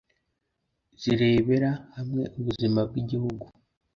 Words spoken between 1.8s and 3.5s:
hamwe ubuzima bw'igihugu.